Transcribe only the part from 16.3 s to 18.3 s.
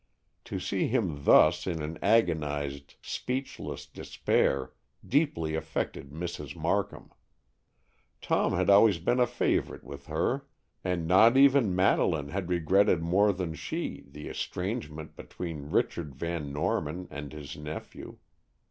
Norman and his nephew.